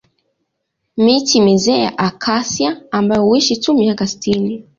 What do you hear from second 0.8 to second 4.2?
Miti mizee ya Acacia ambayo huishi tu miaka